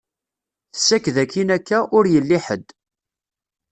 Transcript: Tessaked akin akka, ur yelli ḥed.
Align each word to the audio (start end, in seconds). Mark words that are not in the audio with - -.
Tessaked 0.73 1.15
akin 1.23 1.49
akka, 1.55 1.79
ur 1.97 2.05
yelli 2.13 2.39
ḥed. 2.45 2.65